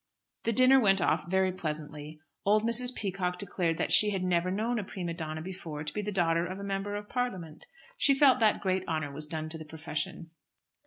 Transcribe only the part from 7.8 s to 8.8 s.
She felt that